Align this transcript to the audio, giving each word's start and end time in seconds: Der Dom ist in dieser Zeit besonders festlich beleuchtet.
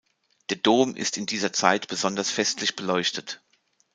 Der 0.49 0.57
Dom 0.57 0.95
ist 0.95 1.17
in 1.17 1.27
dieser 1.27 1.53
Zeit 1.53 1.87
besonders 1.87 2.31
festlich 2.31 2.75
beleuchtet. 2.75 3.39